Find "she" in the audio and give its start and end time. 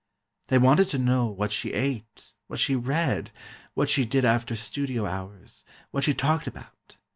1.51-1.73, 2.59-2.75, 3.87-4.03, 6.03-6.13